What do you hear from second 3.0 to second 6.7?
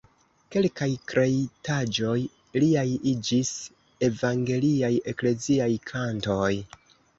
iĝis evangeliaj ekleziaj kantoj.